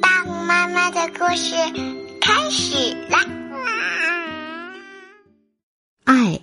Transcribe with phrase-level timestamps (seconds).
[0.00, 1.54] 大红妈妈的故事
[2.20, 3.18] 开始啦！
[6.04, 6.38] 爱，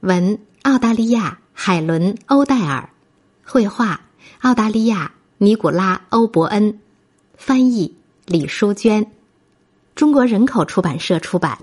[0.00, 2.90] 文澳大利亚海伦·欧戴尔，
[3.44, 4.00] 绘画
[4.40, 6.80] 澳大利亚尼古拉·欧伯恩，
[7.36, 7.94] 翻译
[8.26, 9.12] 李淑娟，
[9.94, 11.58] 中国人口出版社出版。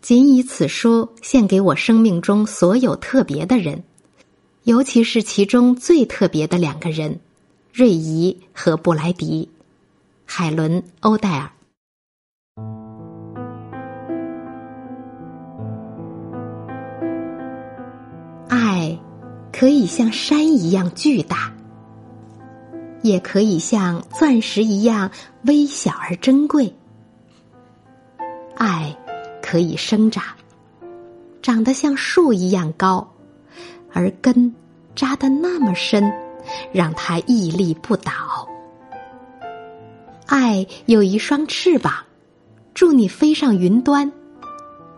[0.00, 3.84] 仅以此书献给我生命中所有特别的人，
[4.64, 7.20] 尤其是其中最特别的两个人。
[7.72, 9.48] 瑞怡和布莱迪，
[10.34, 11.50] 海伦·欧黛尔。
[18.48, 18.98] 爱
[19.52, 21.52] 可以像山一样巨大，
[23.02, 25.10] 也可以像钻石一样
[25.44, 26.74] 微小而珍贵。
[28.56, 28.96] 爱
[29.42, 30.24] 可以生长，
[31.42, 33.06] 长得像树一样高，
[33.92, 34.54] 而根
[34.96, 36.10] 扎得那么深。
[36.72, 38.48] 让它屹立不倒。
[40.26, 41.92] 爱有一双翅膀，
[42.74, 44.10] 助你飞上云端，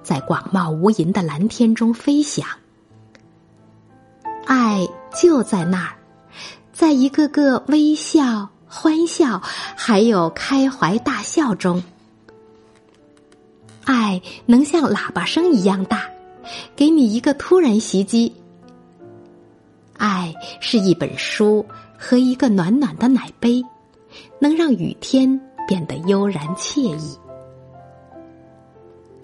[0.02, 2.46] 在广袤无垠的蓝天中飞翔。
[4.46, 4.86] 爱
[5.20, 5.96] 就在那儿，
[6.72, 9.40] 在一个个微笑、欢笑，
[9.76, 11.82] 还有开怀大笑中。
[13.84, 16.02] 爱能像喇叭声一样大，
[16.76, 18.32] 给你一个突然袭击。
[19.96, 21.64] 爱是一本书
[21.98, 23.64] 和一个暖暖的奶杯，
[24.40, 27.18] 能让雨天变得悠然惬意。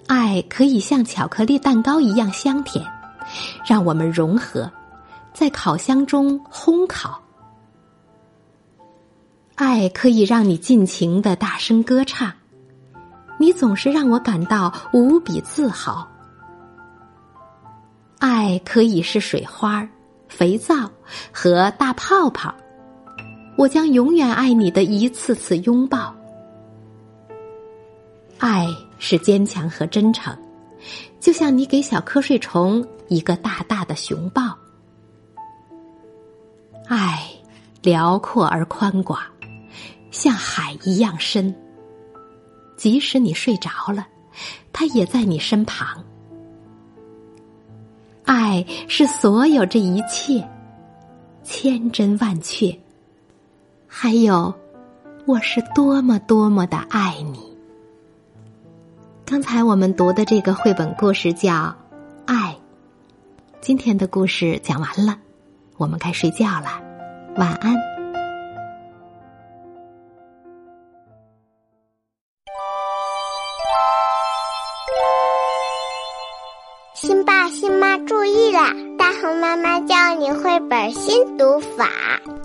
[0.07, 2.85] 爱可以像巧克力蛋糕一样香甜，
[3.67, 4.71] 让我们融合，
[5.33, 7.21] 在烤箱中烘烤。
[9.55, 12.33] 爱可以让你尽情的大声歌唱，
[13.39, 16.09] 你总是让我感到无比自豪。
[18.19, 19.89] 爱可以是水花。
[20.29, 20.89] 肥皂
[21.33, 22.55] 和大泡泡，
[23.61, 26.17] 我将永远爱你的一次次拥抱。
[28.39, 28.67] 爱
[28.99, 30.35] 是坚强和真诚，
[31.21, 34.57] 就像你给小瞌睡虫一个大大的熊抱。
[36.89, 37.29] 爱
[37.83, 39.21] 辽阔而宽广，
[40.11, 41.55] 像海一样深。
[42.79, 44.09] 即使你睡着了，
[44.73, 46.03] 它也在你身旁。
[48.25, 50.43] 爱是所有这一切，
[51.43, 52.75] 千真万确。
[54.03, 54.55] 还有，
[55.27, 57.55] 我是多么多么的爱你。
[59.27, 61.53] 刚才我们读的这个绘本故事叫
[62.25, 62.35] 《爱》，
[63.61, 65.19] 今天的故事讲完了，
[65.77, 66.81] 我们该睡觉了，
[67.37, 67.77] 晚安。
[76.95, 78.73] 新爸新妈注意啦！
[79.21, 81.91] 大红妈妈教你绘本新读法，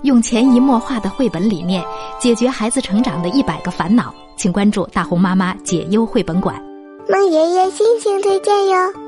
[0.01, 1.81] 用潜移默化的绘本理念
[2.19, 4.13] 解决孩子成长的一百个烦恼。
[4.35, 6.61] 请关注大红妈妈解忧绘本馆。
[7.07, 9.04] 孟爷爷心情推荐哟。